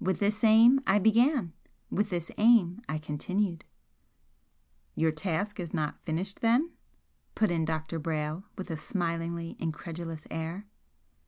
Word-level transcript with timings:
With 0.00 0.18
this 0.18 0.42
aim 0.42 0.80
I 0.88 0.98
began 0.98 1.52
with 1.88 2.10
this 2.10 2.32
aim 2.36 2.80
I 2.88 2.98
continued." 2.98 3.64
"Your 4.96 5.12
task 5.12 5.60
is 5.60 5.72
not 5.72 6.04
finished, 6.04 6.40
then?" 6.40 6.72
put 7.36 7.52
in 7.52 7.64
Dr. 7.64 8.00
Brayle, 8.00 8.42
with 8.56 8.72
a 8.72 8.76
smilingly 8.76 9.54
incredulous 9.60 10.26
air. 10.32 10.66